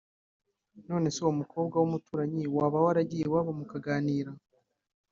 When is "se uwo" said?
1.13-1.33